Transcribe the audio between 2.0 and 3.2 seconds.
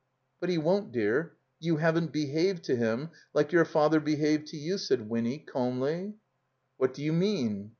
behaved to him